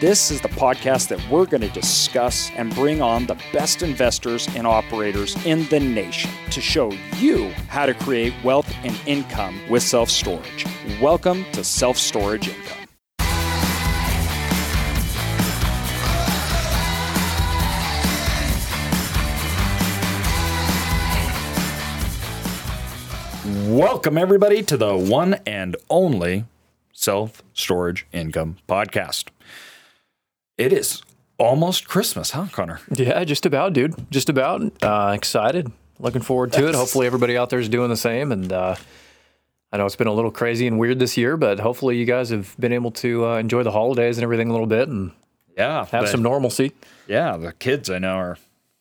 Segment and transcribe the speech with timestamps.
[0.00, 4.48] This is the podcast that we're going to discuss and bring on the best investors
[4.54, 9.82] and operators in the nation to show you how to create wealth and income with
[9.82, 10.64] self storage.
[11.02, 12.78] Welcome to Self Storage Income.
[23.76, 26.44] Welcome, everybody, to the one and only
[26.92, 29.30] Self Storage Income Podcast.
[30.58, 31.02] It is
[31.38, 32.80] almost Christmas, huh, Connor?
[32.90, 33.94] Yeah, just about, dude.
[34.10, 34.60] Just about.
[34.82, 35.70] Uh, excited.
[36.00, 36.74] Looking forward to it.
[36.74, 38.32] Hopefully, everybody out there is doing the same.
[38.32, 38.76] And uh,
[39.72, 42.30] I know it's been a little crazy and weird this year, but hopefully, you guys
[42.30, 45.12] have been able to uh, enjoy the holidays and everything a little bit and
[45.56, 46.72] Yeah, have the- some normalcy.
[47.06, 48.38] Yeah, the kids I know are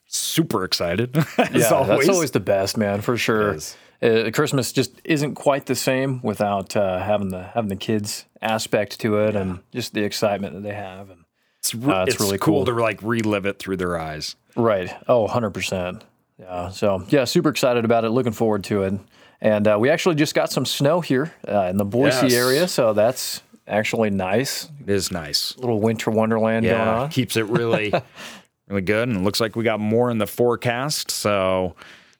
[0.07, 1.15] super excited.
[1.37, 1.87] yeah, always.
[1.87, 3.57] that's always the best, man, for sure.
[4.01, 8.99] Uh, Christmas just isn't quite the same without uh, having the having the kids aspect
[8.99, 11.09] to it and just the excitement that they have.
[11.09, 11.23] And
[11.73, 12.75] It's, re- Uh, it's it's really cool, cool.
[12.75, 14.35] to like relive it through their eyes.
[14.55, 14.93] Right.
[15.07, 16.01] Oh, 100%.
[16.39, 16.69] Yeah.
[16.69, 18.09] So, yeah, super excited about it.
[18.09, 18.93] Looking forward to it.
[19.41, 22.33] And uh, we actually just got some snow here uh, in the Boise Yes.
[22.33, 22.67] area.
[22.67, 24.69] So that's actually nice.
[24.81, 25.55] It is nice.
[25.57, 27.09] little winter wonderland going Yeah, on.
[27.09, 27.91] keeps it really,
[28.67, 29.09] really good.
[29.09, 31.75] And it looks like we got more in the forecast, so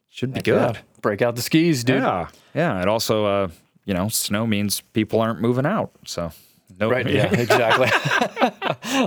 [0.10, 0.76] should be good.
[0.76, 0.82] Yeah.
[1.02, 2.02] Break out the skis, dude.
[2.02, 2.82] Yeah, yeah.
[2.82, 3.48] It also, uh,
[3.86, 6.32] you know, snow means people aren't moving out, so
[6.80, 7.08] no, Right.
[7.10, 7.88] Yeah, exactly.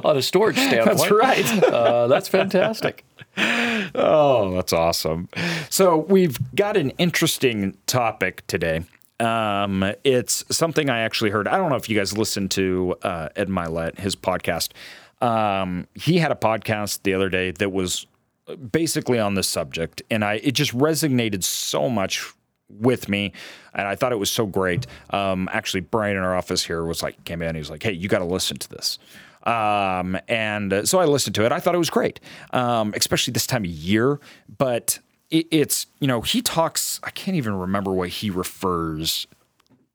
[0.05, 0.99] On a storage standpoint.
[0.99, 1.63] That's right.
[1.71, 3.05] Uh, that's fantastic.
[3.37, 5.29] Oh, that's awesome.
[5.69, 8.83] So we've got an interesting topic today.
[9.21, 11.47] Um, it's something I actually heard.
[11.47, 14.71] I don't know if you guys listened to uh, Ed Mylett, his podcast.
[15.21, 18.07] Um, he had a podcast the other day that was
[18.73, 22.33] basically on this subject, and I it just resonated so much
[22.79, 23.33] with me,
[23.75, 24.87] and I thought it was so great.
[25.11, 27.93] Um, actually, Brian in our office here was like, came in, he was like, "Hey,
[27.93, 28.99] you got to listen to this."
[29.45, 31.53] Um, and so I listened to it.
[31.53, 32.21] I thought it was great,
[32.53, 34.21] um, especially this time of year.
[34.59, 34.99] But
[35.31, 37.01] it, it's you know he talks.
[37.03, 39.27] I can't even remember what he refers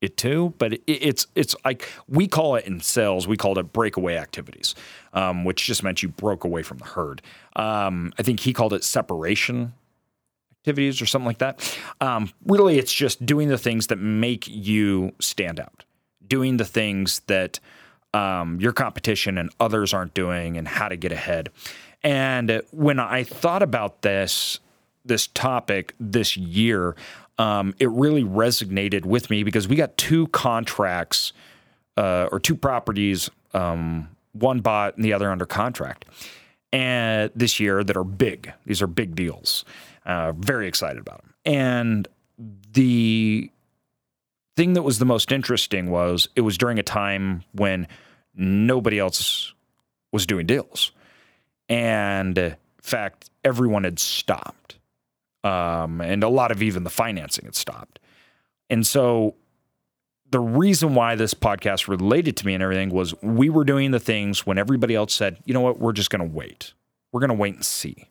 [0.01, 3.27] it to, but it, it's it's like we call it in sales.
[3.27, 4.75] We called it breakaway activities,
[5.13, 7.21] um, which just meant you broke away from the herd.
[7.55, 9.73] Um, I think he called it separation
[10.65, 11.77] activities or something like that.
[12.01, 15.85] Um, really, it's just doing the things that make you stand out,
[16.27, 17.59] doing the things that
[18.15, 21.49] um, your competition and others aren't doing, and how to get ahead.
[22.03, 24.59] And when I thought about this
[25.07, 26.95] this topic this year,
[27.37, 31.31] um, it really resonated with me because we got two contracts
[31.95, 36.05] uh, or two properties, um, one bought and the other under contract,
[36.73, 38.51] and this year that are big.
[38.65, 39.63] These are big deals.
[40.05, 41.33] Uh, very excited about them.
[41.45, 42.07] And
[42.73, 43.49] the
[44.55, 47.87] thing that was the most interesting was it was during a time when
[48.35, 49.53] nobody else
[50.11, 50.91] was doing deals,
[51.67, 54.77] and in fact, everyone had stopped,
[55.43, 57.99] um, and a lot of even the financing had stopped.
[58.69, 59.35] And so
[60.31, 63.99] the reason why this podcast related to me and everything was we were doing the
[63.99, 66.73] things when everybody else said, you know what, we're just going to wait.
[67.11, 68.09] We're going to wait and see.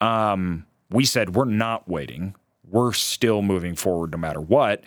[0.00, 2.34] Um, we said, we're not waiting.
[2.68, 4.82] We're still moving forward no matter what.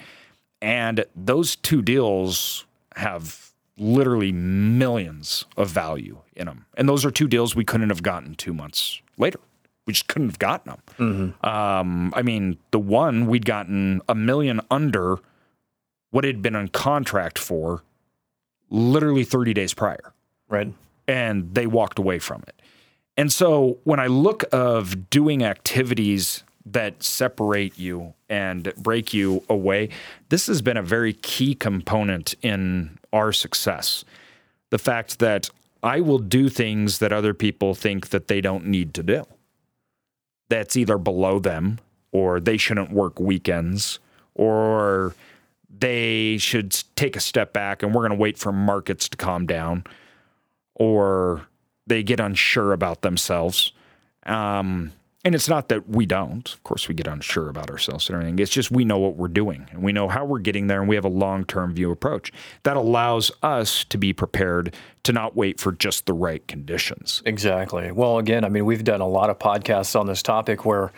[0.62, 2.66] And those two deals
[2.96, 6.66] have literally millions of value in them.
[6.76, 9.40] And those are two deals we couldn't have gotten two months later.
[9.86, 11.36] We just couldn't have gotten them.
[11.42, 15.20] Um, I mean, the one we'd gotten a million under
[16.12, 17.84] what had been on contract for
[18.70, 20.14] literally 30 days prior
[20.48, 20.74] Right.
[21.08, 22.62] and they walked away from it.
[23.20, 29.90] And so when I look of doing activities that separate you and break you away,
[30.30, 34.06] this has been a very key component in our success.
[34.70, 35.50] The fact that
[35.84, 39.26] I will do things that other people think that they don't need to do.
[40.48, 41.80] That's either below them
[42.14, 44.00] or they shouldn't work weekends
[44.34, 45.14] or
[45.70, 49.46] they should take a step back and we're going to wait for markets to calm
[49.46, 49.84] down
[50.76, 51.49] or
[51.90, 53.74] they get unsure about themselves.
[54.26, 54.94] Um,
[55.26, 56.48] And it's not that we don't.
[56.54, 58.40] Of course, we get unsure about ourselves and everything.
[58.40, 60.88] It's just we know what we're doing and we know how we're getting there and
[60.88, 62.32] we have a long term view approach.
[62.64, 67.22] That allows us to be prepared to not wait for just the right conditions.
[67.26, 67.92] Exactly.
[67.92, 70.94] Well, again, I mean, we've done a lot of podcasts on this topic where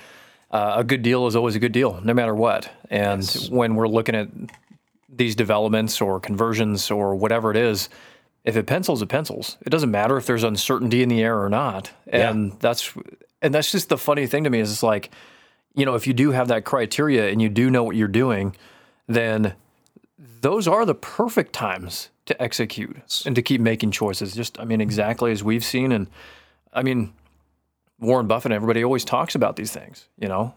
[0.51, 2.69] uh, a good deal is always a good deal, no matter what.
[2.91, 3.49] And yes.
[3.49, 4.27] when we're looking at
[5.09, 7.89] these developments or conversions or whatever it is,
[8.43, 9.57] if it pencils, it pencils.
[9.61, 11.91] It doesn't matter if there's uncertainty in the air or not.
[12.07, 12.55] And yeah.
[12.59, 12.93] that's
[13.41, 15.11] and that's just the funny thing to me is it's like,
[15.75, 18.55] you know, if you do have that criteria and you do know what you're doing,
[19.07, 19.53] then
[20.41, 24.33] those are the perfect times to execute and to keep making choices.
[24.33, 25.91] Just, I mean, exactly as we've seen.
[25.91, 26.07] And
[26.73, 27.13] I mean,
[27.99, 30.53] Warren Buffett, and everybody always talks about these things, you know,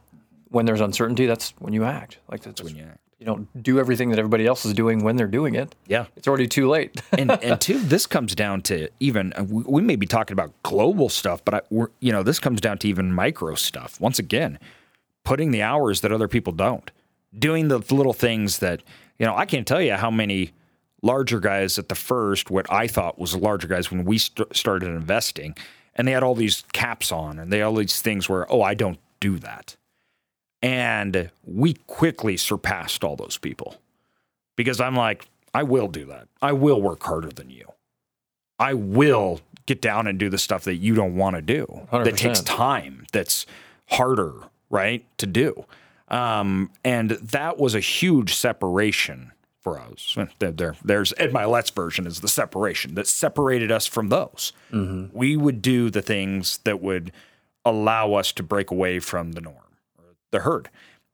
[0.49, 2.19] when there's uncertainty, that's when you act.
[2.31, 5.03] Like that's, that's when you act you don't do everything that everybody else is doing
[5.03, 5.75] when they're doing it.
[5.87, 7.01] Yeah, it's already too late.
[7.13, 11.09] and and two, this comes down to even uh, we may be talking about global
[11.09, 13.99] stuff, but I, we're you know this comes down to even micro stuff.
[13.99, 14.59] Once again,
[15.25, 16.91] putting the hours that other people don't,
[17.37, 18.83] doing the little things that
[19.19, 20.53] you know I can't tell you how many
[21.01, 24.91] larger guys at the first what I thought was larger guys when we st- started
[24.91, 25.57] investing,
[25.95, 28.61] and they had all these caps on and they had all these things where oh
[28.61, 29.77] I don't do that
[30.65, 33.77] and we quickly surpassed all those people
[34.57, 36.27] because I'm like, I will do that.
[36.41, 37.71] I will work harder than you.
[38.59, 42.05] I will get down and do the stuff that you don't want to do 100%.
[42.05, 43.45] that takes time, that's
[43.91, 44.33] harder,
[44.71, 45.67] right, to do.
[46.09, 50.17] Um, and that was a huge separation for us.
[50.39, 54.55] There, there's Ed Mylett's version is the separation that separated us from those.
[54.73, 55.17] Mm-hmm.
[55.17, 57.13] We would do the things that would
[57.67, 59.64] allow us to break away from the norm
[60.35, 60.69] the herd.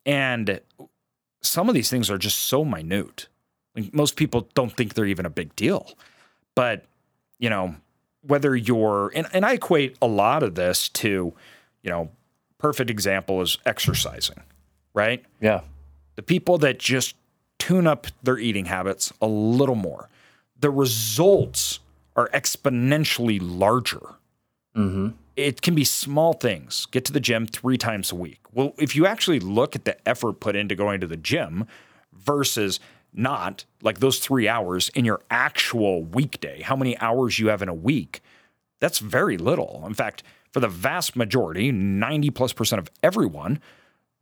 [0.05, 0.61] And
[1.43, 3.29] some of these things are just so minute.
[3.77, 5.93] Like most people don't think they're even a big deal.
[6.57, 6.87] But,
[7.39, 7.77] you know,
[8.23, 11.33] whether you're, and, and I equate a lot of this to,
[11.83, 12.11] you know,
[12.59, 14.41] perfect example is exercising,
[14.95, 15.25] right?
[15.41, 15.61] Yeah.
[16.17, 17.15] The people that just
[17.59, 20.09] tune up their eating habits a little more,
[20.59, 21.79] the results
[22.17, 24.15] are exponentially larger.
[24.75, 26.87] Mm-hmm it can be small things.
[26.87, 28.41] Get to the gym three times a week.
[28.53, 31.67] Well, if you actually look at the effort put into going to the gym
[32.13, 32.81] versus
[33.13, 37.69] not like those three hours in your actual weekday, how many hours you have in
[37.69, 38.21] a week,
[38.79, 39.83] that's very little.
[39.87, 40.23] In fact,
[40.53, 43.61] for the vast majority, 90 plus percent of everyone,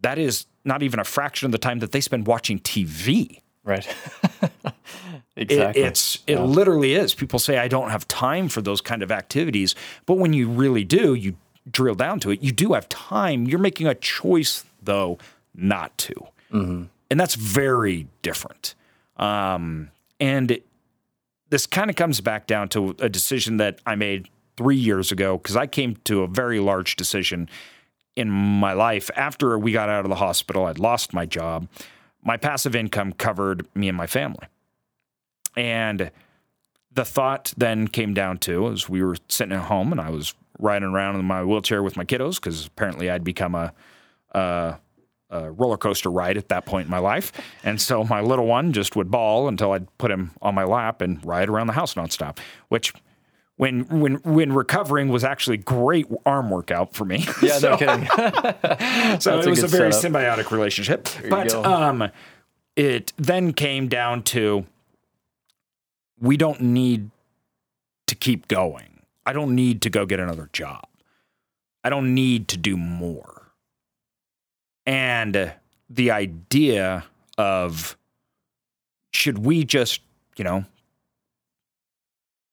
[0.00, 3.42] that is not even a fraction of the time that they spend watching TV.
[3.64, 3.86] Right.
[5.38, 5.82] exactly.
[5.82, 6.42] It, it's it yeah.
[6.42, 7.14] literally is.
[7.14, 9.74] People say I don't have time for those kind of activities,
[10.06, 11.36] but when you really do, you
[11.70, 12.42] drill down to it.
[12.42, 13.46] You do have time.
[13.46, 15.18] You're making a choice though
[15.54, 16.14] not to,
[16.52, 16.84] mm-hmm.
[17.10, 18.74] and that's very different.
[19.16, 19.90] Um,
[20.20, 20.66] and it,
[21.50, 25.38] this kind of comes back down to a decision that I made three years ago
[25.38, 27.48] because I came to a very large decision
[28.16, 30.66] in my life after we got out of the hospital.
[30.66, 31.68] I'd lost my job
[32.22, 34.46] my passive income covered me and my family.
[35.58, 36.12] And
[36.92, 40.34] the thought then came down to as we were sitting at home and I was
[40.60, 43.72] riding around in my wheelchair with my kiddos because apparently I'd become a,
[44.30, 44.76] a,
[45.30, 47.32] a, roller coaster ride at that point in my life.
[47.64, 51.02] And so my little one just would bawl until I'd put him on my lap
[51.02, 52.38] and ride around the house nonstop,
[52.68, 52.92] which
[53.56, 57.26] when when when recovering was actually great arm workout for me.
[57.42, 58.06] Yeah, so, no kidding.
[59.20, 60.12] so it was a, a very setup.
[60.12, 61.04] symbiotic relationship.
[61.04, 62.10] There but um,
[62.76, 64.64] it then came down to
[66.20, 67.10] we don't need
[68.06, 69.02] to keep going.
[69.24, 70.86] I don't need to go get another job.
[71.84, 73.52] I don't need to do more.
[74.86, 75.52] And
[75.90, 77.04] the idea
[77.36, 77.96] of
[79.12, 80.00] should we just,
[80.36, 80.64] you know,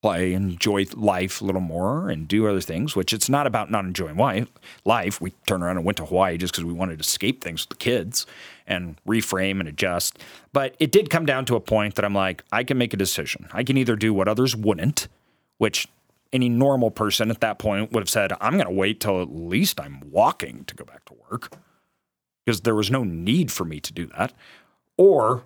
[0.05, 2.95] play, enjoy life a little more, and do other things.
[2.95, 4.47] Which it's not about not enjoying life.
[4.85, 5.19] Life.
[5.19, 7.69] We turned around and went to Hawaii just because we wanted to escape things with
[7.69, 8.27] the kids
[8.67, 10.19] and reframe and adjust.
[10.53, 12.97] But it did come down to a point that I'm like, I can make a
[12.97, 13.47] decision.
[13.51, 15.07] I can either do what others wouldn't,
[15.57, 15.87] which
[16.31, 19.33] any normal person at that point would have said, I'm going to wait till at
[19.33, 21.51] least I'm walking to go back to work
[22.45, 24.33] because there was no need for me to do that.
[24.97, 25.45] Or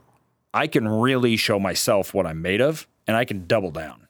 [0.54, 4.09] I can really show myself what I'm made of and I can double down.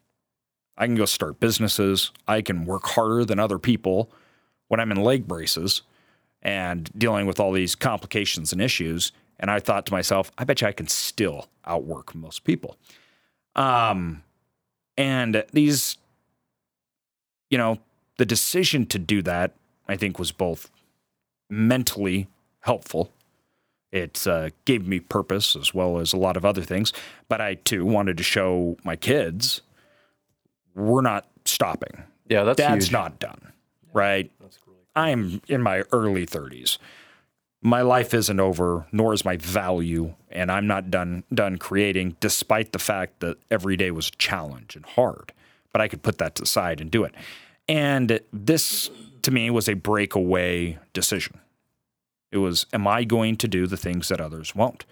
[0.80, 2.10] I can go start businesses.
[2.26, 4.10] I can work harder than other people
[4.68, 5.82] when I'm in leg braces
[6.42, 9.12] and dealing with all these complications and issues.
[9.38, 12.78] And I thought to myself, I bet you I can still outwork most people.
[13.54, 14.22] Um,
[14.96, 15.98] and these,
[17.50, 17.78] you know,
[18.16, 19.52] the decision to do that,
[19.86, 20.70] I think, was both
[21.50, 22.26] mentally
[22.60, 23.12] helpful.
[23.92, 26.92] It uh, gave me purpose as well as a lot of other things.
[27.28, 29.60] But I too wanted to show my kids
[30.80, 32.04] we're not stopping.
[32.28, 32.92] Yeah, that's Dad's huge.
[32.92, 33.52] not done,
[33.92, 34.30] right?
[34.96, 36.78] I'm in my early 30s.
[37.62, 42.72] My life isn't over, nor is my value, and I'm not done done creating, despite
[42.72, 45.32] the fact that every day was a challenge and hard.
[45.72, 47.14] But I could put that to the side and do it.
[47.68, 48.90] And this,
[49.22, 51.38] to me, was a breakaway decision.
[52.32, 54.84] It was, am I going to do the things that others won't?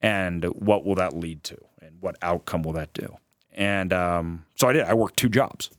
[0.00, 1.56] And what will that lead to?
[1.80, 3.16] And what outcome will that do?
[3.56, 4.84] And um, so I did.
[4.84, 5.70] I worked two jobs.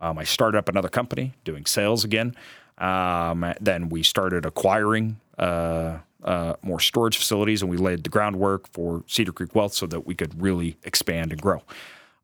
[0.00, 2.36] Um, I started up another company doing sales again.
[2.78, 8.68] Um, then we started acquiring uh, uh, more storage facilities, and we laid the groundwork
[8.68, 11.62] for Cedar Creek Wealth so that we could really expand and grow.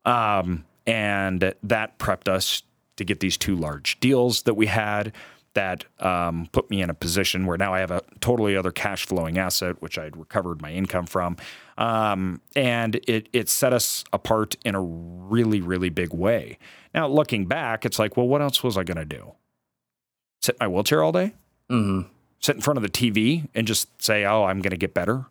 [0.05, 2.63] Um, and that prepped us
[2.95, 5.11] to get these two large deals that we had
[5.55, 9.05] that um, put me in a position where now I have a totally other cash
[9.05, 11.37] flowing asset, which I'd recovered my income from.
[11.77, 16.57] Um, and it, it set us apart in a really, really big way.
[16.93, 19.33] Now, looking back, it's like, well, what else was I going to do?
[20.41, 21.33] Sit in my wheelchair all day?
[21.69, 22.07] Mm-hmm.
[22.39, 25.25] Sit in front of the TV and just say, oh, I'm going to get better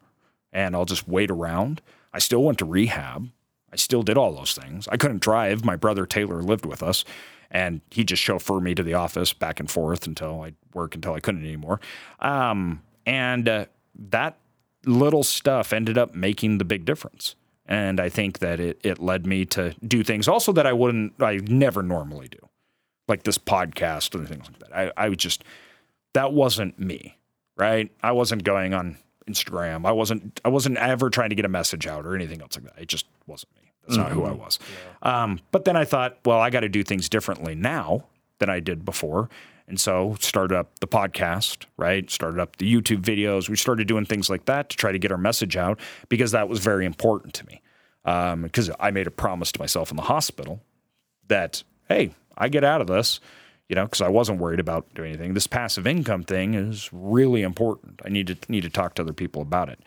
[0.52, 1.80] and I'll just wait around?
[2.12, 3.30] I still went to rehab.
[3.72, 4.86] I still did all those things.
[4.88, 5.64] I couldn't drive.
[5.64, 7.04] My brother Taylor lived with us
[7.50, 11.14] and he just chauffeured me to the office back and forth until I work until
[11.14, 11.80] I couldn't anymore.
[12.20, 13.66] Um, and uh,
[14.10, 14.38] that
[14.86, 17.34] little stuff ended up making the big difference.
[17.66, 21.14] And I think that it, it led me to do things also that I wouldn't,
[21.22, 22.38] I never normally do,
[23.08, 24.76] like this podcast and things like that.
[24.76, 25.44] I, I was just,
[26.12, 27.16] that wasn't me,
[27.56, 27.90] right?
[28.02, 28.98] I wasn't going on
[29.28, 29.86] Instagram.
[29.86, 32.64] I wasn't, I wasn't ever trying to get a message out or anything else like
[32.64, 32.82] that.
[32.82, 33.72] It just wasn't me.
[33.86, 34.58] That's not who I was.
[35.02, 38.04] Um, but then I thought, well, I got to do things differently now
[38.38, 39.28] than I did before.
[39.66, 42.10] And so started up the podcast, right?
[42.10, 43.48] Started up the YouTube videos.
[43.48, 46.48] We started doing things like that to try to get our message out because that
[46.48, 47.62] was very important to me.
[48.04, 50.60] Because I made a promise to myself in the hospital
[51.28, 53.20] that, hey, I get out of this,
[53.70, 55.32] you know, because I wasn't worried about doing anything.
[55.32, 58.02] This passive income thing is really important.
[58.04, 59.80] I need to need to talk to other people about it.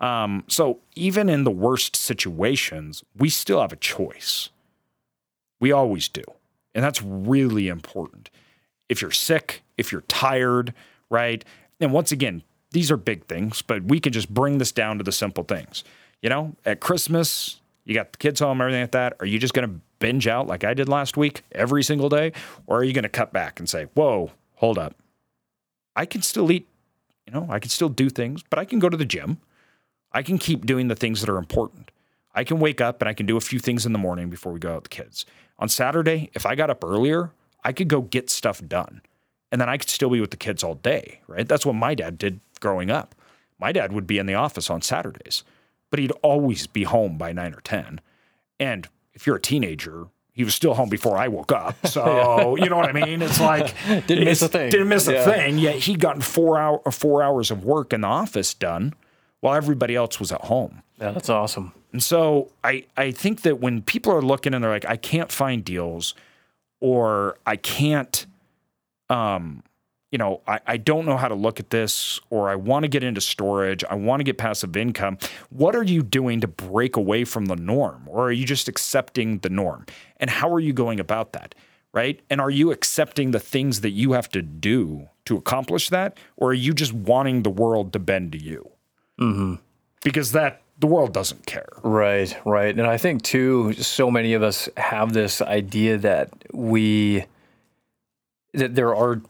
[0.00, 4.48] Um, so even in the worst situations, we still have a choice.
[5.60, 6.24] We always do.
[6.74, 8.30] And that's really important.
[8.90, 10.74] If you're sick, if you're tired,
[11.08, 11.42] right?
[11.80, 12.42] And once again,
[12.72, 15.84] these are big things, but we can just bring this down to the simple things.
[16.20, 19.14] You know, at Christmas, you got the kids home, everything like that.
[19.20, 22.32] Are you just going to binge out like I did last week every single day?
[22.66, 24.94] Or are you going to cut back and say, whoa, hold up.
[25.96, 26.68] I can still eat,
[27.26, 29.38] you know, I can still do things, but I can go to the gym.
[30.12, 31.90] I can keep doing the things that are important.
[32.34, 34.52] I can wake up and I can do a few things in the morning before
[34.52, 35.26] we go out with the kids.
[35.58, 37.32] On Saturday, if I got up earlier,
[37.64, 39.02] I could go get stuff done.
[39.52, 41.46] And then I could still be with the kids all day, right?
[41.48, 43.14] That's what my dad did growing up.
[43.58, 45.42] My dad would be in the office on Saturdays,
[45.90, 48.00] but he'd always be home by nine or 10.
[48.60, 51.76] And if you're a teenager, he was still home before I woke up.
[51.86, 53.20] So, you know what I mean?
[53.22, 53.74] It's like
[54.06, 54.70] Didn't miss a thing.
[54.70, 55.24] Didn't miss a Yeah.
[55.24, 55.58] thing.
[55.58, 58.94] Yet he got four hour uh, four hours of work in the office done
[59.40, 60.82] while everybody else was at home.
[61.00, 61.72] Yeah, that's awesome.
[61.92, 65.32] And so I, I think that when people are looking and they're like, I can't
[65.32, 66.14] find deals
[66.80, 68.26] or I can't,
[69.08, 69.62] um,
[70.10, 72.88] you know, I, I don't know how to look at this or I want to
[72.88, 75.18] get into storage, I want to get passive income.
[75.50, 78.08] What are you doing to break away from the norm?
[78.08, 79.86] Or are you just accepting the norm?
[80.16, 81.54] And how are you going about that?
[81.92, 82.20] Right.
[82.30, 86.18] And are you accepting the things that you have to do to accomplish that?
[86.36, 88.70] Or are you just wanting the world to bend to you?
[89.20, 89.54] Mm-hmm.
[90.04, 91.68] Because that the world doesn't care.
[91.82, 92.76] Right, right.
[92.76, 97.26] And I think too, so many of us have this idea that we
[98.54, 99.20] that there are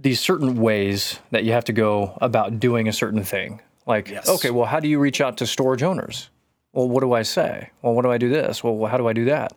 [0.00, 3.60] these certain ways that you have to go about doing a certain thing.
[3.86, 4.28] Like, Yes.
[4.28, 6.28] okay, well, how do you reach out to storage owners?
[6.72, 7.70] Well, what do I say?
[7.80, 8.62] Well, what do I do this?
[8.62, 9.52] Well, how do I do that?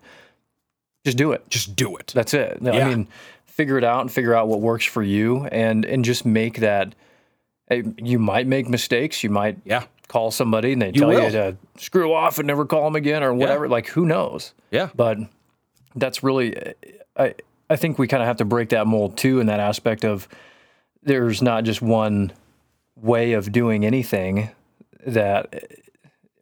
[1.06, 1.48] Just do it.
[1.50, 2.12] Just do it.
[2.16, 2.60] That's it.
[2.66, 3.08] I mean,
[3.46, 6.96] figure it out and figure out what works for you, and and just make that.
[7.70, 9.24] Eh, you might make mistakes.
[9.24, 9.84] You might Yeah.
[10.12, 11.24] Call somebody and they tell will.
[11.24, 13.70] you to screw off and never call them again or whatever.
[13.70, 14.54] Like who knows?
[14.70, 14.90] Yeah.
[14.94, 15.18] But
[15.96, 16.56] that's really,
[17.18, 17.34] I
[17.70, 20.28] I think we kind of have to break that mold too in that aspect of
[21.04, 22.34] there's not just one
[22.96, 24.50] way of doing anything
[25.08, 25.64] that.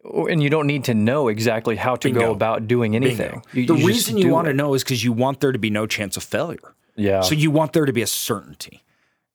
[0.02, 2.20] And you don't need to know exactly how to Bingo.
[2.20, 3.42] go about doing anything.
[3.52, 4.52] You- the you reason you want it.
[4.52, 6.74] to know is because you want there to be no chance of failure.
[6.96, 7.20] Yeah.
[7.20, 8.82] So you want there to be a certainty.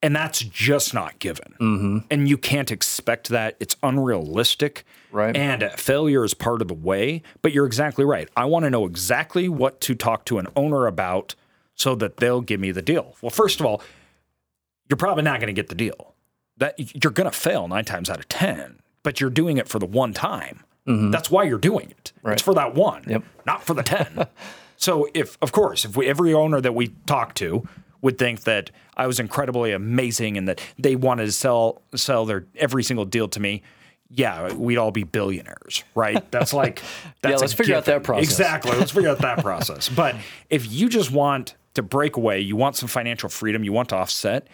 [0.06, 1.56] And that's just not given.
[1.60, 1.98] Mm-hmm.
[2.12, 3.58] And you can't expect that.
[3.60, 4.86] It's unrealistic.
[5.12, 5.36] Right.
[5.36, 7.24] And failure is part of the way.
[7.42, 8.30] But you're exactly right.
[8.38, 11.34] I want to know exactly what to talk to an owner about
[11.74, 13.16] so that they'll give me the deal.
[13.24, 13.82] Well, first of all,
[14.90, 16.14] you're probably not going to get the deal.
[16.58, 19.80] That you're going to fail nine times out of ten, but you're doing it for
[19.80, 20.64] the one time.
[20.88, 22.14] That's why you're doing it.
[22.22, 22.34] Right.
[22.34, 23.24] It's for that one, Yep.
[23.48, 24.28] not for the ten.
[24.78, 27.68] so if, of course, if we every owner that we talk to,
[28.06, 32.46] would think that I was incredibly amazing and that they wanted to sell sell their
[32.56, 33.64] every single deal to me,
[34.12, 36.24] yeah, we'd all be billionaires, right?
[36.30, 36.84] That's like
[37.24, 37.38] that's yeah.
[37.38, 38.24] Let's figure out that process.
[38.24, 38.78] Exactly.
[38.78, 39.90] Let's figure out that process.
[39.96, 40.16] But
[40.52, 43.96] if you just want to break away, you want some financial freedom, you want to
[43.96, 44.48] offset,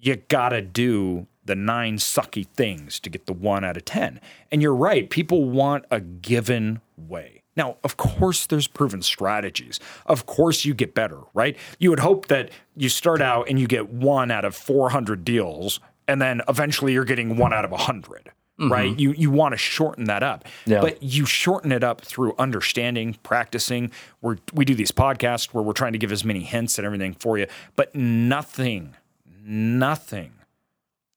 [0.00, 4.20] you gotta do the nine sucky things to get the one out of 10.
[4.52, 7.39] And you're right, people want a given way.
[7.60, 9.80] Now, of course, there's proven strategies.
[10.06, 11.58] Of course, you get better, right?
[11.78, 15.78] You would hope that you start out and you get one out of 400 deals,
[16.08, 18.72] and then eventually you're getting one out of 100, mm-hmm.
[18.72, 18.98] right?
[18.98, 20.46] You, you want to shorten that up.
[20.64, 20.80] Yeah.
[20.80, 23.90] But you shorten it up through understanding, practicing.
[24.22, 27.12] We're, we do these podcasts where we're trying to give as many hints and everything
[27.12, 28.96] for you, but nothing,
[29.44, 30.32] nothing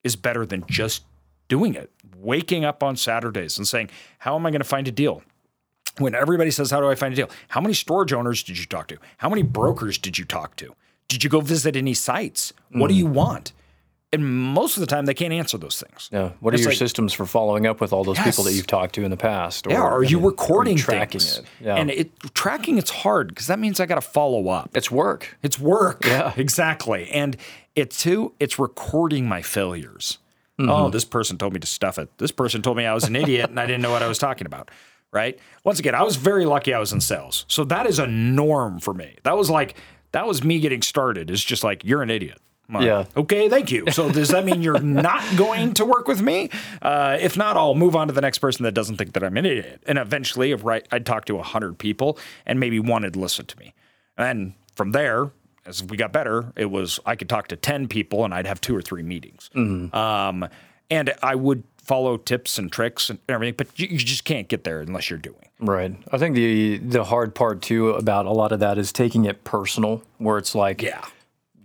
[0.03, 1.05] is better than just
[1.47, 1.89] doing it.
[2.17, 5.23] Waking up on Saturdays and saying, How am I going to find a deal?
[5.97, 7.29] When everybody says, How do I find a deal?
[7.49, 8.97] How many storage owners did you talk to?
[9.17, 10.73] How many brokers did you talk to?
[11.07, 12.53] Did you go visit any sites?
[12.71, 13.13] What do you hmm.
[13.13, 13.53] want?
[14.13, 16.07] And most of the time, they can't answer those things.
[16.11, 16.33] Yeah.
[16.39, 18.93] What are your like- systems for following up with all those people that you've talked
[18.95, 19.65] to in the past?
[19.65, 21.39] Or, Yeah, are I you mean, recording tracking things?
[21.39, 21.45] it?
[21.59, 21.75] Yeah.
[21.77, 24.69] And it tracking it's hard because that means I got to follow up.
[24.75, 25.35] it's work.
[25.41, 26.05] It's work.
[26.05, 26.31] Yeah.
[26.37, 27.09] exactly.
[27.09, 27.37] And
[27.75, 30.19] it too, it's recording my failures.
[30.59, 30.69] Mm-hmm.
[30.69, 32.15] Oh, this person told me to stuff it.
[32.19, 34.19] This person told me I was an idiot and I didn't know what I was
[34.19, 34.69] talking about.
[35.13, 35.37] Right.
[35.63, 37.45] Once again, I was very lucky I was in sales.
[37.47, 39.15] So that is a norm for me.
[39.23, 39.75] That was like,
[40.11, 41.29] that was me getting started.
[41.29, 42.39] It's just like, you're an idiot.
[42.71, 43.05] Like, Yeah.
[43.15, 43.85] Okay, thank you.
[43.91, 46.49] So does that mean you're not going to work with me?
[46.81, 49.37] Uh, if not, I'll move on to the next person that doesn't think that I'm
[49.37, 49.83] an idiot.
[49.85, 53.59] And eventually, if right, I'd talk to hundred people, and maybe one would listen to
[53.59, 53.73] me.
[54.17, 55.31] And from there,
[55.65, 58.61] as we got better, it was I could talk to ten people, and I'd have
[58.61, 59.49] two or three meetings.
[59.55, 60.47] Um,
[60.89, 64.63] and I would follow tips and tricks and everything, but you, you just can't get
[64.63, 65.45] there unless you're doing.
[65.59, 65.95] Right.
[66.11, 69.43] I think the the hard part too about a lot of that is taking it
[69.43, 71.03] personal, where it's like, Yeah.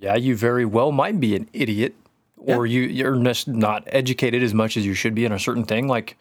[0.01, 1.95] yeah, you very well might be an idiot,
[2.37, 5.65] or you you're just not educated as much as you should be in a certain
[5.65, 6.17] thing, like,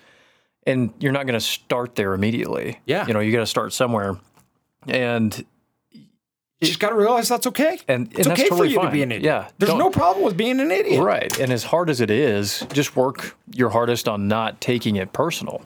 [0.66, 2.80] and you're not going to start there immediately.
[2.86, 3.08] Yeah.
[3.08, 4.18] You know, you got to start somewhere,
[4.88, 5.46] and
[6.60, 7.80] You just got to realize that's okay.
[7.88, 8.94] And- it's and okay totally for you to fine.
[8.94, 9.24] be an idiot.
[9.24, 9.50] Yeah.
[9.60, 11.04] There's no problem with being an idiot.
[11.04, 15.14] right, and as hard as it is, just work your hardest on not taking it
[15.14, 15.62] personal.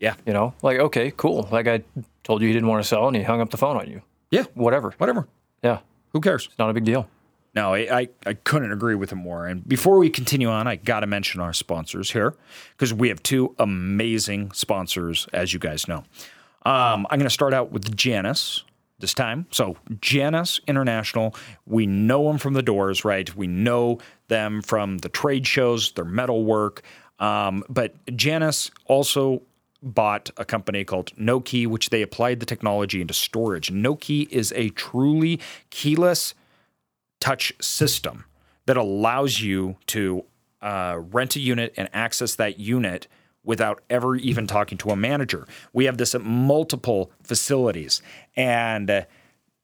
[0.00, 0.14] Yeah.
[0.26, 1.48] You know, like okay, cool.
[1.50, 1.82] Like I
[2.24, 4.02] told you he didn't want to sell, and he hung up the phone on you.
[4.30, 4.44] Yeah.
[4.54, 4.94] Whatever.
[4.98, 5.28] Whatever.
[5.62, 5.78] Yeah,
[6.12, 6.46] Who cares?
[6.46, 7.08] It's not a big deal.
[7.54, 9.46] No, I, I, couldn't agree with him more.
[9.46, 12.34] And before we continue on, I got to mention our sponsors here
[12.72, 15.98] because we have two amazing sponsors, as you guys know.
[16.66, 18.64] Um, I'm going to start out with Janus
[19.04, 19.46] this time.
[19.50, 21.36] So, Janus International,
[21.66, 23.34] we know them from the doors, right?
[23.36, 26.80] We know them from the trade shows, their metal work.
[27.18, 29.42] Um, but Janus also
[29.82, 33.70] bought a company called Nokē, which they applied the technology into storage.
[33.70, 35.38] Nokē is a truly
[35.68, 36.34] keyless
[37.20, 38.24] touch system
[38.64, 40.24] that allows you to
[40.62, 43.06] uh, rent a unit and access that unit
[43.44, 45.46] without ever even talking to a manager.
[45.72, 48.02] We have this at multiple facilities,
[48.36, 49.02] and uh,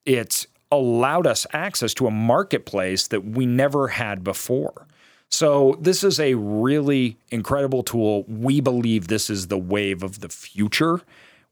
[0.05, 4.87] it's allowed us access to a marketplace that we never had before.
[5.33, 8.25] So, this is a really incredible tool.
[8.27, 11.01] We believe this is the wave of the future.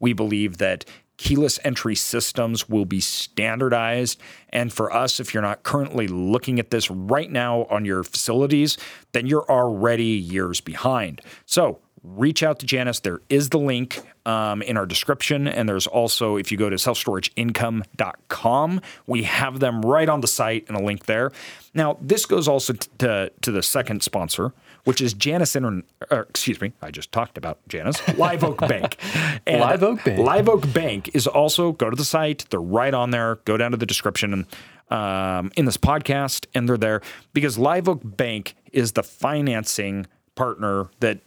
[0.00, 0.84] We believe that
[1.16, 4.20] keyless entry systems will be standardized.
[4.50, 8.78] And for us, if you're not currently looking at this right now on your facilities,
[9.12, 11.20] then you're already years behind.
[11.44, 13.00] So, reach out to Janus.
[13.00, 15.48] There is the link um, in our description.
[15.48, 20.64] And there's also, if you go to selfstorageincome.com, we have them right on the site
[20.68, 21.32] and a link there.
[21.74, 24.52] Now, this goes also t- to, to the second sponsor,
[24.84, 28.96] which is Janus Inter- or, excuse me, I just talked about Janus, Live Oak Bank.
[29.46, 30.18] And Live Oak Bank.
[30.18, 33.36] Live Oak Bank is also, go to the site, they're right on there.
[33.44, 34.46] Go down to the description and
[34.90, 37.00] um, in this podcast, and they're there
[37.32, 41.20] because Live Oak Bank is the financing partner that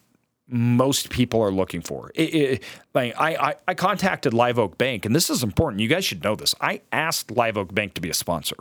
[0.51, 2.11] most people are looking for.
[2.13, 5.81] It, it, like I, I, I contacted Live Oak Bank, and this is important.
[5.81, 6.53] You guys should know this.
[6.59, 8.57] I asked Live Oak Bank to be a sponsor.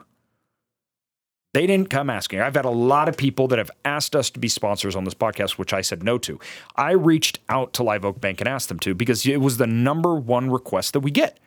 [1.53, 2.41] They didn't come asking.
[2.41, 5.15] I've had a lot of people that have asked us to be sponsors on this
[5.15, 6.39] podcast, which I said no to.
[6.77, 9.67] I reached out to Live Oak Bank and asked them to because it was the
[9.67, 11.41] number one request that we get.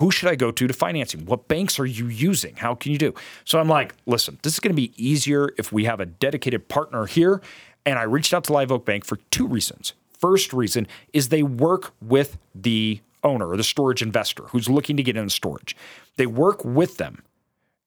[0.00, 1.26] Who should I go to to financing?
[1.26, 2.56] What banks are you using?
[2.56, 3.14] How can you do?
[3.44, 6.68] So I'm like, listen, this is going to be easier if we have a dedicated
[6.68, 7.42] partner here.
[7.86, 9.94] And I reached out to Live Oak Bank for two reasons.
[10.18, 15.02] First reason is they work with the owner or the storage investor who's looking to
[15.02, 15.76] get into storage.
[16.16, 17.22] They work with them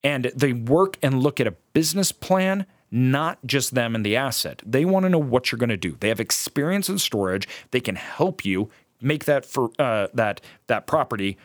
[0.02, 4.62] and they work and look at a business plan not just them and the asset.
[4.64, 5.96] They want to know what you're going to do.
[5.98, 7.48] They have experience in storage.
[7.72, 11.36] They can help you make that for uh, that that property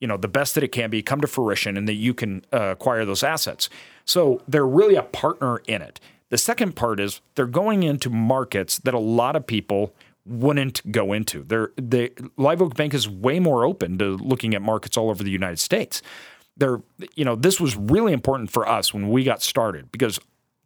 [0.00, 2.44] you know the best that it can be come to fruition and that you can
[2.52, 3.68] uh, acquire those assets.
[4.04, 6.00] So they're really a partner in it
[6.30, 9.94] the second part is they're going into markets that a lot of people
[10.26, 11.42] wouldn't go into.
[11.42, 15.22] They're they live oak bank is way more open to looking at markets all over
[15.22, 16.02] the united states.
[16.56, 16.82] They're
[17.14, 20.20] you know this was really important for us when we got started because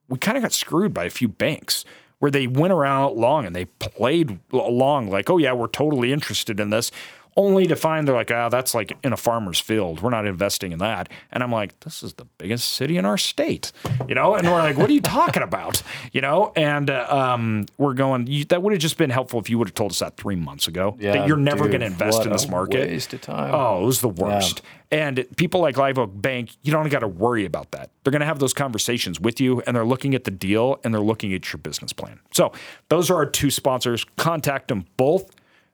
[0.08, 1.84] we kind of got screwed by a few banks
[2.18, 6.58] where they went around long and they played along like oh yeah we're totally interested
[6.58, 6.90] in this
[7.36, 10.00] only to find they're like, ah, oh, that's like in a farmer's field.
[10.00, 11.08] We're not investing in that.
[11.30, 13.72] And I'm like, this is the biggest city in our state,
[14.08, 14.34] you know?
[14.34, 15.82] And we're like, what are you talking about?
[16.12, 16.52] You know?
[16.56, 19.68] And uh, um, we're going, you, that would have just been helpful if you would
[19.68, 22.32] have told us that three months ago yeah, that you're never going to invest in
[22.32, 22.88] this market.
[22.90, 23.54] Waste of time.
[23.54, 24.60] Oh, it was the worst.
[24.62, 24.68] Yeah.
[24.92, 27.90] And people like Live Oak Bank, you don't got to worry about that.
[28.04, 30.92] They're going to have those conversations with you and they're looking at the deal and
[30.92, 32.20] they're looking at your business plan.
[32.34, 32.52] So
[32.90, 34.04] those are our two sponsors.
[34.16, 35.30] Contact them both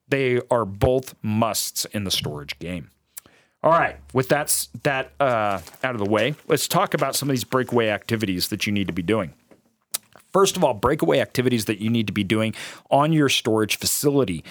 [0.08, 2.90] they are both musts in the storage game.
[3.62, 7.34] All right, with that that uh, out of the way, let's talk about some of
[7.34, 9.34] these breakaway activities that you need to be doing.
[10.32, 12.54] First of all, breakaway activities that you need to be doing
[12.90, 14.44] on your storage facility.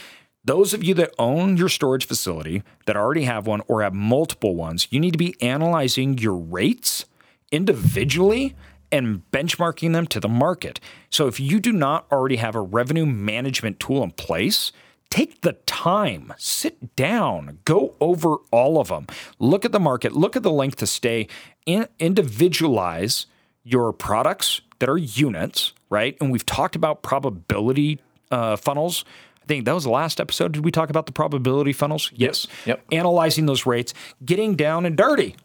[0.43, 4.55] Those of you that own your storage facility that already have one or have multiple
[4.55, 7.05] ones, you need to be analyzing your rates
[7.51, 8.55] individually
[8.91, 10.79] and benchmarking them to the market.
[11.09, 14.71] So if you do not already have a revenue management tool in place,
[15.09, 19.07] take the time, sit down, go over all of them,
[19.39, 21.27] look at the market, look at the length of stay,
[21.65, 23.25] in, individualize
[23.63, 26.17] your products that are units, right?
[26.21, 27.99] And we've talked about probability
[28.31, 29.03] uh, funnels.
[29.41, 30.51] I think that was the last episode.
[30.51, 32.11] Did we talk about the probability funnels?
[32.13, 32.47] Yes.
[32.65, 32.83] Yep.
[32.91, 33.93] Analyzing those rates,
[34.23, 35.35] getting down and dirty.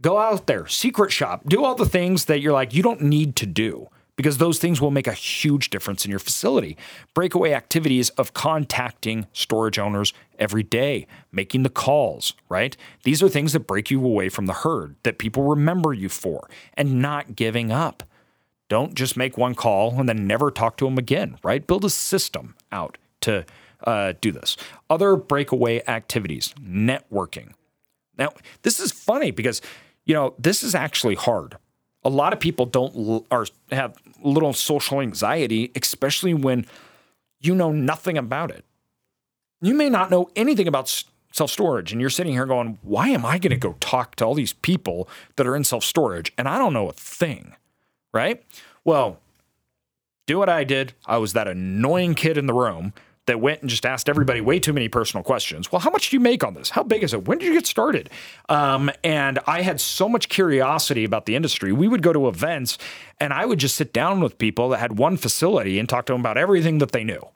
[0.00, 3.36] Go out there, secret shop, do all the things that you're like, you don't need
[3.36, 6.76] to do because those things will make a huge difference in your facility.
[7.14, 12.76] Breakaway activities of contacting storage owners every day, making the calls, right?
[13.02, 16.48] These are things that break you away from the herd that people remember you for
[16.74, 18.02] and not giving up.
[18.68, 21.66] Don't just make one call and then never talk to them again, right?
[21.66, 23.44] Build a system out to
[23.84, 24.56] uh, do this.
[24.88, 27.52] Other breakaway activities, networking.
[28.16, 28.30] Now,
[28.62, 29.60] this is funny because,
[30.04, 31.56] you know, this is actually hard
[32.04, 36.66] a lot of people don't are have little social anxiety, especially when
[37.40, 38.64] you know nothing about it.
[39.60, 43.24] You may not know anything about self storage, and you're sitting here going, "Why am
[43.24, 46.48] I going to go talk to all these people that are in self storage and
[46.48, 47.54] I don't know a thing?"
[48.12, 48.44] Right?
[48.84, 49.18] Well,
[50.26, 50.92] do what I did.
[51.06, 52.92] I was that annoying kid in the room
[53.26, 55.72] that went and just asked everybody way too many personal questions.
[55.72, 56.70] Well, how much do you make on this?
[56.70, 57.26] How big is it?
[57.26, 58.10] When did you get started?
[58.48, 61.72] Um, and I had so much curiosity about the industry.
[61.72, 62.76] We would go to events
[63.20, 66.12] and I would just sit down with people that had one facility and talk to
[66.12, 67.26] them about everything that they knew.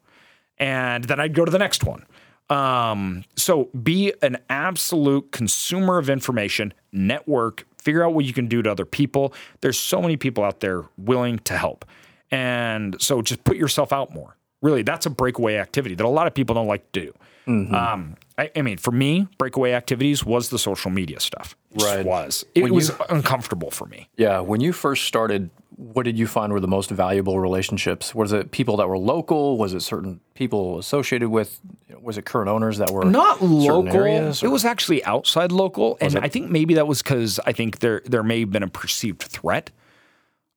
[0.57, 2.05] And then I'd go to the next one.
[2.49, 8.61] Um, so be an absolute consumer of information, network, figure out what you can do
[8.61, 9.33] to other people.
[9.61, 11.85] There's so many people out there willing to help.
[12.31, 14.35] And so just put yourself out more.
[14.61, 17.13] Really, that's a breakaway activity that a lot of people don't like to do.
[17.47, 17.73] Mm-hmm.
[17.73, 21.55] Um, I, I, mean, for me, breakaway activities was the social media stuff.
[21.71, 24.07] It right, was it when was you, uncomfortable for me.
[24.17, 28.13] Yeah, when you first started, what did you find were the most valuable relationships?
[28.13, 29.57] Was it people that were local?
[29.57, 31.59] Was it certain people associated with?
[32.01, 33.95] Was it current owners that were not local?
[33.95, 37.79] Areas, it was actually outside local, and I think maybe that was because I think
[37.79, 39.71] there there may have been a perceived threat.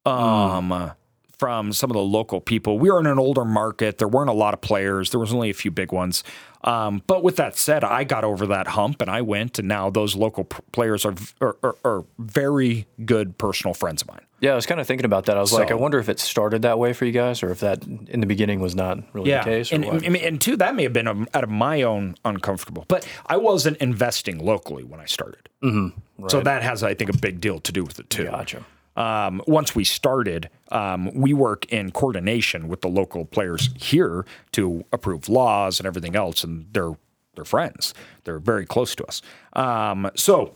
[0.05, 0.69] Um.
[0.69, 0.95] Mm
[1.37, 2.79] from some of the local people.
[2.79, 3.97] We were in an older market.
[3.97, 5.09] There weren't a lot of players.
[5.09, 6.23] There was only a few big ones.
[6.63, 9.89] Um, but with that said, I got over that hump and I went, and now
[9.89, 14.21] those local players are, are, are, are very good personal friends of mine.
[14.39, 15.37] Yeah, I was kind of thinking about that.
[15.37, 17.51] I was so, like, I wonder if it started that way for you guys, or
[17.51, 19.71] if that in the beginning was not really yeah, the case.
[19.71, 22.85] and, and, and two, that may have been out of my own uncomfortable.
[22.87, 26.31] But I wasn't investing locally when I started, mm-hmm, right.
[26.31, 28.25] so that has, I think, a big deal to do with it too.
[28.25, 34.25] Gotcha um, once we started, um, we work in coordination with the local players here
[34.51, 36.93] to approve laws and everything else, and they're
[37.35, 37.95] they're friends.
[38.25, 39.21] They're very close to us.
[39.53, 40.53] Um, so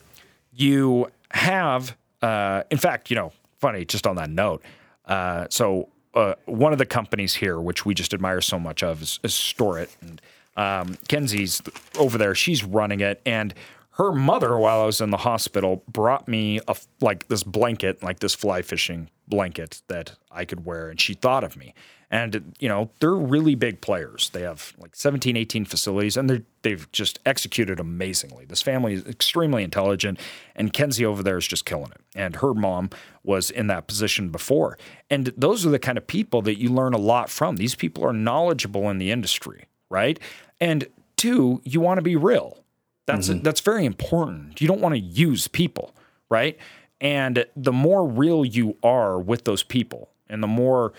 [0.54, 3.84] you have, uh, in fact, you know, funny.
[3.86, 4.62] Just on that note,
[5.06, 9.02] uh, so uh, one of the companies here, which we just admire so much of,
[9.02, 10.22] is, is Storit, and
[10.56, 11.62] um, Kenzie's
[11.98, 12.36] over there.
[12.36, 13.54] She's running it, and
[13.98, 18.20] her mother, while I was in the hospital, brought me a like this blanket, like
[18.20, 21.74] this fly fishing blanket that I could wear, and she thought of me.
[22.12, 24.30] And you know, they're really big players.
[24.30, 28.46] They have like 17, 18 facilities, and they they've just executed amazingly.
[28.46, 30.20] This family is extremely intelligent,
[30.56, 32.02] and Kenzie over there is just killing it.
[32.16, 32.92] And her mom
[33.24, 34.78] was in that position before.
[35.10, 37.56] And those are the kind of people that you learn a lot from.
[37.56, 40.20] These people are knowledgeable in the industry, right?
[40.62, 42.60] And two, you want to be real
[43.08, 44.62] That's that's very important.
[44.62, 45.96] You don't want to use people,
[46.30, 46.58] right?
[47.00, 50.94] And the more real you are with those people, and the more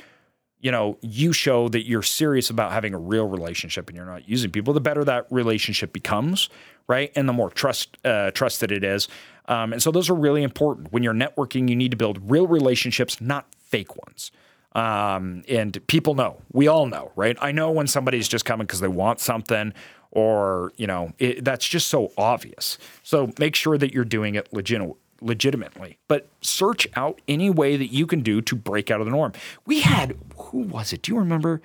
[0.61, 4.29] you know you show that you're serious about having a real relationship and you're not
[4.29, 6.49] using people, the better that relationship becomes,
[6.89, 7.13] right?
[7.15, 9.07] And the more trust uh, trusted it is.
[9.47, 10.93] Um, and so those are really important.
[10.93, 14.31] When you're networking, you need to build real relationships, not fake ones.
[14.73, 17.37] Um, and people know, we all know, right?
[17.41, 19.73] I know when somebody's just coming because they want something
[20.11, 22.79] or, you know, it, that's just so obvious.
[23.03, 24.83] So make sure that you're doing it legit,
[25.21, 29.13] legitimately, but search out any way that you can do to break out of the
[29.13, 29.33] norm.
[29.67, 31.03] We had, who was it?
[31.03, 31.61] Do you remember?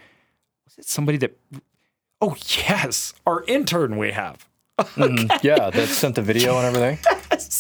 [0.66, 1.38] Was it somebody that,
[2.22, 2.36] oh,
[2.68, 4.48] yes, our intern we have.
[4.96, 6.98] Mm, yeah, that sent the video and everything.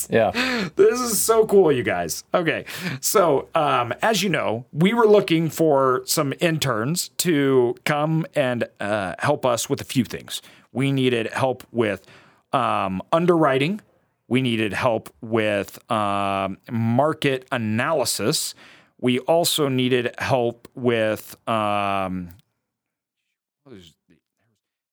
[0.10, 0.32] Yeah.
[0.76, 2.24] This is so cool, you guys.
[2.34, 2.66] Okay.
[3.00, 9.16] So, um, as you know, we were looking for some interns to come and uh,
[9.20, 10.42] help us with a few things.
[10.74, 12.06] We needed help with
[12.52, 13.82] um, underwriting,
[14.28, 18.56] we needed help with um, market analysis.
[19.00, 21.36] We also needed help with.
[21.48, 22.30] Um,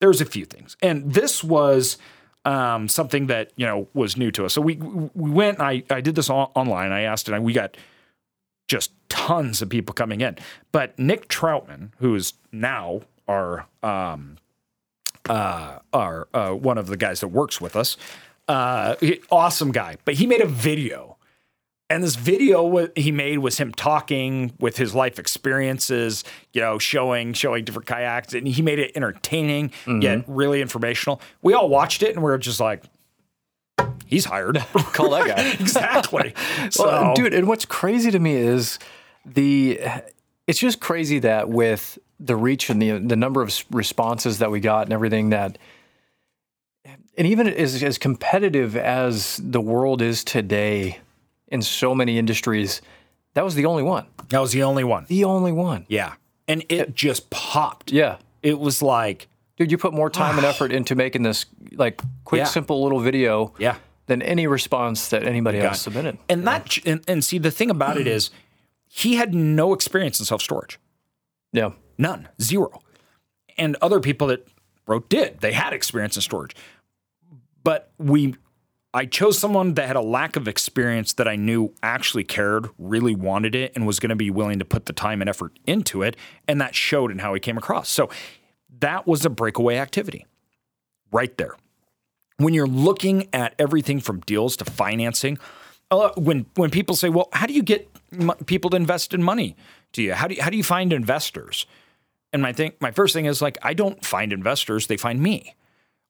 [0.00, 1.96] there's a few things, and this was
[2.44, 4.54] um, something that you know was new to us.
[4.54, 5.60] So we we went.
[5.60, 6.92] I I did this on, online.
[6.92, 7.76] I asked, and we got
[8.68, 10.36] just tons of people coming in.
[10.72, 14.38] But Nick Troutman, who is now our um,
[15.28, 17.96] uh, our uh, one of the guys that works with us,
[18.48, 19.96] uh, he- awesome guy.
[20.04, 21.16] But he made a video.
[21.88, 27.32] And this video he made was him talking with his life experiences, you know, showing
[27.32, 31.20] showing different kayaks, and he made it entertaining yet really informational.
[31.42, 32.84] We all watched it, and we were just like,
[34.06, 35.50] "He's hired." Call that guy.
[35.60, 36.32] exactly.
[36.70, 38.78] So, Well, dude, and what's crazy to me is
[39.26, 39.80] the
[40.46, 44.60] it's just crazy that with the reach and the the number of responses that we
[44.60, 45.58] got and everything that
[46.84, 50.98] and even as as competitive as the world is today
[51.48, 52.80] in so many industries,
[53.34, 54.06] that was the only one.
[54.28, 55.06] that was the only one.
[55.08, 55.86] The only one.
[55.88, 56.14] Yeah,
[56.46, 57.92] and it just popped.
[57.92, 58.16] Yeah.
[58.42, 60.48] It was like, Dude, you put more time and ah.
[60.48, 62.44] effort into making this like quick, Yeah.
[62.44, 63.76] simple little video yeah.
[64.06, 66.16] than any response that anybody else submitted.
[66.30, 68.30] And that, and, and see, the thing about it is,
[68.88, 70.78] he had no experience in self storage.
[71.52, 71.72] Yeah.
[72.00, 72.80] None, zero.
[73.58, 74.48] And other people that
[74.86, 75.40] wrote did.
[75.40, 76.56] They had experience in storage.
[77.62, 78.36] But we,
[78.94, 83.14] I chose someone that had a lack of experience that I knew actually cared, really
[83.14, 86.02] wanted it, and was going to be willing to put the time and effort into
[86.02, 86.16] it.
[86.48, 87.90] And that showed in how he came across.
[87.90, 88.08] So
[88.78, 90.24] that was a breakaway activity
[91.12, 91.54] right there.
[92.38, 95.38] When you're looking at everything from deals to financing,
[96.16, 97.90] when when people say, "Well, how do you get
[98.46, 99.56] people to invest in money
[99.92, 100.14] to you?
[100.14, 101.66] How do you, how do you find investors?"
[102.32, 105.54] And my thing, my first thing is like, I don't find investors; they find me.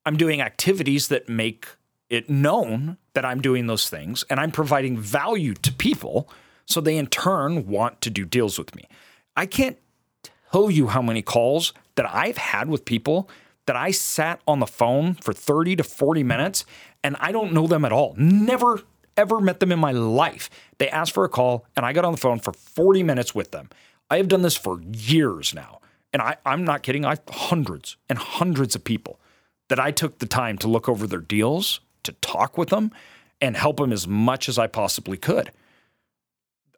[0.05, 1.67] I'm doing activities that make
[2.09, 6.29] it known that I'm doing those things, and I'm providing value to people,
[6.67, 8.89] so they in turn want to do deals with me.
[9.37, 9.79] I can't
[10.53, 13.29] tell you how many calls that I've had with people
[13.67, 16.65] that I sat on the phone for 30 to 40 minutes
[17.05, 18.15] and I don't know them at all.
[18.17, 18.83] Never,
[19.17, 20.51] ever met them in my life.
[20.79, 23.53] They asked for a call and I got on the phone for 40 minutes with
[23.53, 23.69] them.
[24.11, 25.80] I have done this for years now.
[26.13, 27.05] And I, I'm not kidding.
[27.05, 29.21] I hundreds and hundreds of people
[29.69, 32.91] that I took the time to look over their deals, to talk with them,
[33.41, 35.53] and help them as much as I possibly could.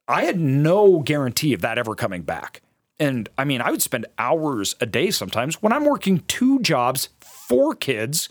[0.07, 2.61] I had no guarantee of that ever coming back.
[3.01, 7.09] And I mean, I would spend hours a day sometimes when I'm working two jobs,
[7.21, 8.29] four kids,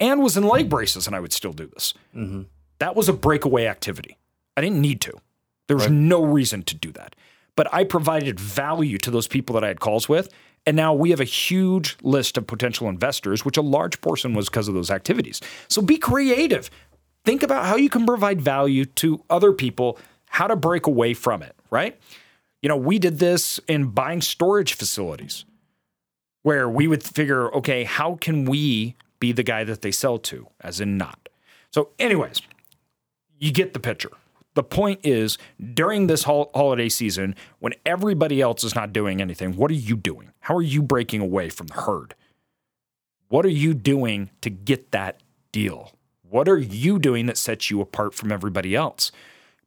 [0.00, 1.94] and was in leg braces, and I would still do this.
[2.14, 2.42] Mm-hmm.
[2.78, 4.16] That was a breakaway activity.
[4.56, 5.12] I didn't need to.
[5.66, 7.16] There was no reason to do that.
[7.56, 10.28] But I provided value to those people that I had calls with.
[10.66, 14.48] And now we have a huge list of potential investors, which a large portion was
[14.48, 15.40] because of those activities.
[15.68, 16.70] So be creative.
[17.24, 21.42] Think about how you can provide value to other people, how to break away from
[21.42, 21.98] it, right?
[22.62, 25.44] You know, we did this in buying storage facilities
[26.42, 30.46] where we would figure, okay, how can we be the guy that they sell to,
[30.60, 31.28] as in not?
[31.70, 32.40] So, anyways,
[33.38, 34.12] you get the picture.
[34.54, 35.36] The point is,
[35.74, 39.96] during this hol- holiday season, when everybody else is not doing anything, what are you
[39.96, 40.30] doing?
[40.40, 42.14] How are you breaking away from the herd?
[43.28, 45.92] What are you doing to get that deal?
[46.22, 49.10] What are you doing that sets you apart from everybody else?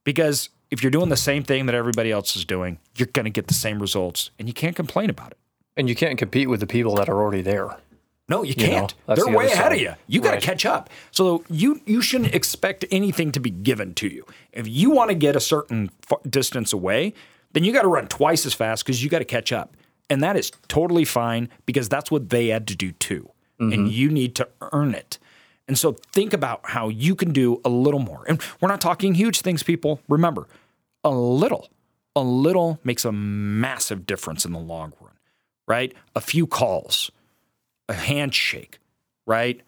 [0.03, 3.29] Because if you're doing the same thing that everybody else is doing, you're going to
[3.29, 5.37] get the same results and you can't complain about it.
[5.75, 7.77] And you can't compete with the people that are already there.
[8.29, 8.93] No, you can't.
[9.05, 9.93] that's They're the way ahead of you.
[10.07, 10.43] You got to Right.
[10.43, 10.89] catch up.
[11.11, 14.25] So you you shouldn't expect anything to be given to you.
[14.51, 17.13] If you want to get a certain f- distance away,
[17.53, 19.75] then you got to run twice as fast because you got to catch up,
[20.09, 23.29] and that is totally fine because that's what they had to do too,
[23.61, 23.71] Mm-hmm.
[23.73, 25.17] and you need to earn it.
[25.69, 28.23] And so think about how you can do a little more.
[28.27, 29.99] And we're not talking huge things, people.
[30.07, 30.47] Remember,
[31.03, 31.69] a little,
[32.15, 35.13] a little makes a massive difference in the long run,
[35.67, 35.93] right?
[36.15, 37.09] A few calls,
[37.89, 38.79] a handshake,
[39.25, 39.61] right?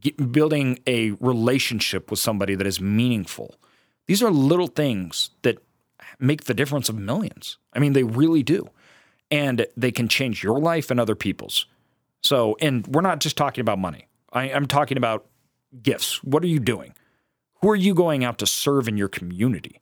[0.00, 3.56] Get, building a relationship with somebody that is meaningful.
[4.06, 5.58] These are little things that
[6.18, 7.58] make the difference of millions.
[7.72, 8.68] I mean, they really do.
[9.30, 11.66] And they can change your life and other people's.
[12.22, 14.06] So, and we're not just talking about money.
[14.32, 15.26] I, I'm talking about
[15.82, 16.22] gifts.
[16.22, 16.94] What are you doing?
[17.62, 19.80] Who are you going out to serve in your community?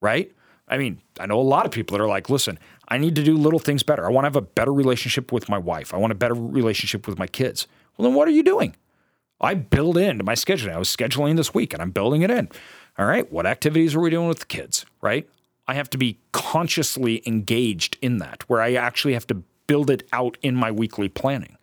[0.00, 0.32] Right?
[0.68, 2.58] I mean, I know a lot of people that are like, listen,
[2.88, 4.06] I need to do little things better.
[4.06, 5.94] I want to have a better relationship with my wife.
[5.94, 7.66] I want a better relationship with my kids.
[7.96, 8.76] Well, then what are you doing?
[9.40, 10.72] I build into my scheduling.
[10.72, 12.48] I was scheduling this week and I'm building it in.
[12.98, 14.86] All right, what activities are we doing with the kids?
[15.02, 15.28] Right?
[15.66, 20.06] I have to be consciously engaged in that, where I actually have to build it
[20.12, 21.56] out in my weekly planning.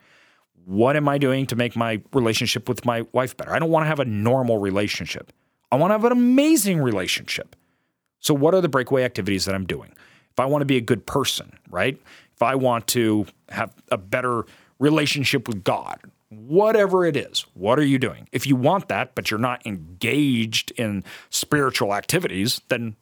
[0.66, 3.54] What am I doing to make my relationship with my wife better?
[3.54, 5.32] I don't want to have a normal relationship.
[5.72, 7.56] I want to have an amazing relationship.
[8.20, 9.94] So, what are the breakaway activities that I'm doing?
[10.32, 12.00] If I want to be a good person, right?
[12.34, 14.46] If I want to have a better
[14.80, 18.28] relationship with God, whatever it is, what are you doing?
[18.32, 22.96] If you want that, but you're not engaged in spiritual activities, then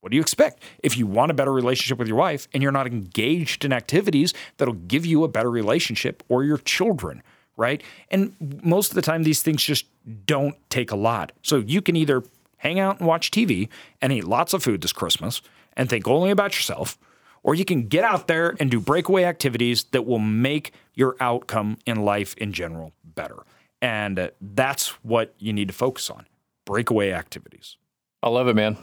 [0.00, 0.62] what do you expect?
[0.82, 4.34] If you want a better relationship with your wife and you're not engaged in activities
[4.58, 7.22] that'll give you a better relationship or your children,
[7.56, 7.82] right?
[8.10, 9.86] And most of the time, these things just
[10.26, 11.32] don't take a lot.
[11.42, 12.22] So you can either
[12.58, 13.68] hang out and watch TV
[14.00, 15.42] and eat lots of food this Christmas
[15.76, 16.98] and think only about yourself,
[17.42, 21.78] or you can get out there and do breakaway activities that will make your outcome
[21.86, 23.36] in life in general better.
[23.80, 26.26] And that's what you need to focus on
[26.64, 27.76] breakaway activities.
[28.22, 28.76] I love it, man.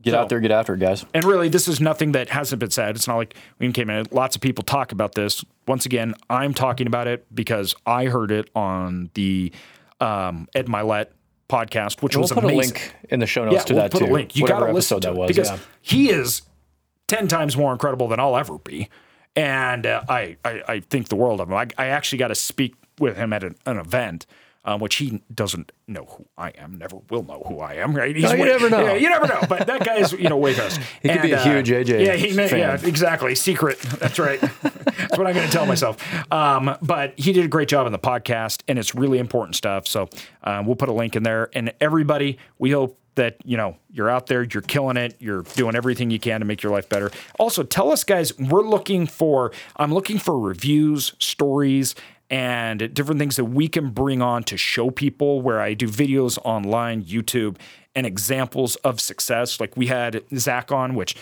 [0.00, 1.04] Get so, out there, get after it, guys.
[1.12, 2.94] And really, this is nothing that hasn't been said.
[2.94, 4.06] It's not like we came in.
[4.12, 5.44] Lots of people talk about this.
[5.66, 9.52] Once again, I'm talking about it because I heard it on the
[10.00, 11.08] um, Ed Mylett
[11.48, 13.92] podcast, which we'll was put a link in the show notes yeah, to we'll that
[13.92, 14.06] put too.
[14.06, 14.36] A link.
[14.36, 15.58] You got to listen to that was, because yeah.
[15.82, 16.42] he is
[17.06, 18.88] ten times more incredible than I'll ever be,
[19.34, 21.54] and uh, I, I, I think the world of him.
[21.54, 24.26] I, I actually got to speak with him at an, an event
[24.64, 28.14] um, which he doesn't know who I am, never will know who I am, right?
[28.14, 28.84] He's no, you way, never know.
[28.84, 29.40] Yeah, you never know.
[29.48, 30.80] But that guy is, you know, way past.
[31.02, 32.04] he could be a uh, huge AJ.
[32.04, 33.34] Yeah, he may, yeah, exactly.
[33.34, 33.78] Secret.
[33.78, 34.40] That's right.
[34.40, 35.96] That's what I'm going to tell myself.
[36.32, 39.86] Um, but he did a great job on the podcast, and it's really important stuff.
[39.86, 40.08] So
[40.42, 41.48] um, we'll put a link in there.
[41.54, 45.74] And everybody, we hope that you know you're out there you're killing it you're doing
[45.74, 49.50] everything you can to make your life better also tell us guys we're looking for
[49.76, 51.96] i'm looking for reviews stories
[52.30, 56.38] and different things that we can bring on to show people where I do videos
[56.44, 57.56] online, YouTube,
[57.94, 59.60] and examples of success.
[59.60, 61.16] Like we had Zach on, which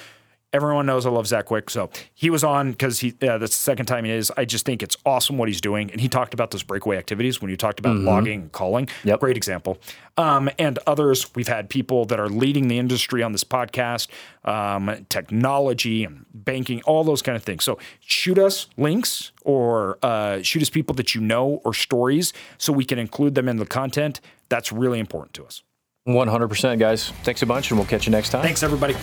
[0.56, 1.70] everyone knows I love Zach Quick.
[1.70, 4.32] So he was on because he uh, that's the second time he is.
[4.36, 7.40] I just think it's awesome what he's doing, and he talked about those breakaway activities
[7.40, 8.06] when you talked about mm-hmm.
[8.06, 8.88] logging and calling.
[9.04, 9.20] Yep.
[9.20, 9.78] great example.
[10.16, 14.08] Um, and others, we've had people that are leading the industry on this podcast,
[14.44, 17.64] um, technology and banking, all those kind of things.
[17.64, 22.72] So shoot us links or uh, shoot us people that you know or stories so
[22.72, 24.20] we can include them in the content.
[24.48, 25.62] That's really important to us.
[26.08, 27.10] 100%, guys.
[27.24, 28.42] Thanks a bunch, and we'll catch you next time.
[28.42, 28.94] Thanks, everybody.